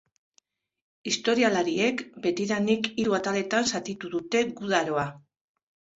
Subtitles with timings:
[1.11, 5.09] Historialariek betidanik hiru ataletan zatitu dute guda aroa.